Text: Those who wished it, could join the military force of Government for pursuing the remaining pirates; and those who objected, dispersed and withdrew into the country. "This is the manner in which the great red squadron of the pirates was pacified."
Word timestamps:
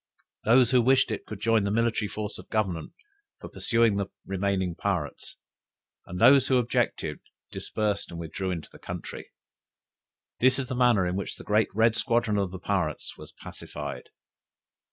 Those 0.45 0.71
who 0.71 0.81
wished 0.81 1.11
it, 1.11 1.27
could 1.27 1.39
join 1.39 1.63
the 1.63 1.69
military 1.69 2.07
force 2.09 2.39
of 2.39 2.49
Government 2.49 2.93
for 3.39 3.49
pursuing 3.49 3.97
the 3.97 4.07
remaining 4.25 4.73
pirates; 4.73 5.37
and 6.07 6.19
those 6.19 6.47
who 6.47 6.57
objected, 6.57 7.19
dispersed 7.51 8.09
and 8.09 8.19
withdrew 8.19 8.49
into 8.49 8.69
the 8.71 8.79
country. 8.79 9.29
"This 10.39 10.57
is 10.57 10.69
the 10.69 10.75
manner 10.75 11.05
in 11.05 11.15
which 11.15 11.35
the 11.35 11.43
great 11.43 11.67
red 11.75 11.95
squadron 11.95 12.39
of 12.39 12.49
the 12.49 12.57
pirates 12.57 13.15
was 13.15 13.31
pacified." 13.33 14.09